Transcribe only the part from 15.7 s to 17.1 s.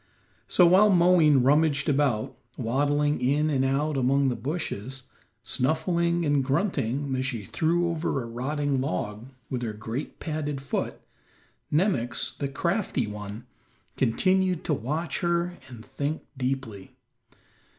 think deeply.